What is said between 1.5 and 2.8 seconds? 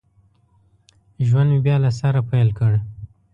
مې بیا له سره پیل کړ